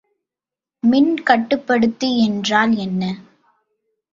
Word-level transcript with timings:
மின்கட்டுப்படுத்தி 0.83 2.09
என்றால் 2.17 2.73
என்ன? 2.77 3.03